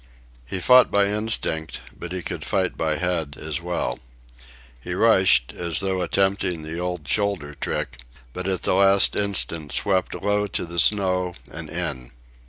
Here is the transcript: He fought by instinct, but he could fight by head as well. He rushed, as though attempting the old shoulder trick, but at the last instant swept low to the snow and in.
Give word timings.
He 0.47 0.59
fought 0.59 0.89
by 0.89 1.05
instinct, 1.09 1.81
but 1.95 2.11
he 2.11 2.23
could 2.23 2.43
fight 2.43 2.75
by 2.75 2.97
head 2.97 3.37
as 3.39 3.61
well. 3.61 3.99
He 4.79 4.95
rushed, 4.95 5.53
as 5.55 5.79
though 5.79 6.01
attempting 6.01 6.63
the 6.63 6.79
old 6.79 7.07
shoulder 7.07 7.53
trick, 7.53 8.01
but 8.33 8.47
at 8.47 8.63
the 8.63 8.73
last 8.73 9.15
instant 9.15 9.73
swept 9.73 10.15
low 10.15 10.47
to 10.47 10.65
the 10.65 10.79
snow 10.79 11.35
and 11.51 11.69
in. 11.69 12.09